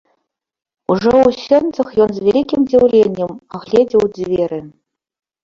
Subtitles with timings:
[0.93, 4.59] Ужо ў сенцах ён з вялікім здзіўленнем агледзеў дзверы.